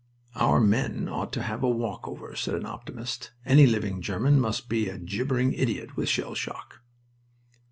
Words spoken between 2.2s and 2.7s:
said an